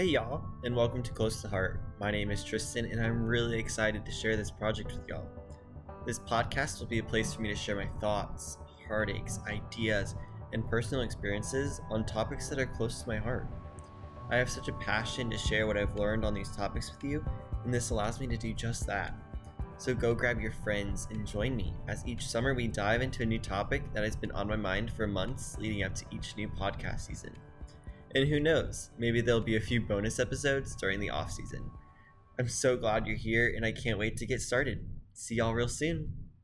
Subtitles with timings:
[0.00, 1.78] Hey, y'all, and welcome to Close to Heart.
[2.00, 5.28] My name is Tristan, and I'm really excited to share this project with y'all.
[6.06, 8.56] This podcast will be a place for me to share my thoughts,
[8.88, 10.14] heartaches, ideas,
[10.54, 13.46] and personal experiences on topics that are close to my heart.
[14.30, 17.22] I have such a passion to share what I've learned on these topics with you,
[17.66, 19.12] and this allows me to do just that.
[19.76, 23.26] So go grab your friends and join me as each summer we dive into a
[23.26, 26.48] new topic that has been on my mind for months leading up to each new
[26.48, 27.36] podcast season.
[28.14, 31.70] And who knows, maybe there'll be a few bonus episodes during the off season.
[32.38, 34.84] I'm so glad you're here and I can't wait to get started.
[35.12, 36.12] See y'all real soon.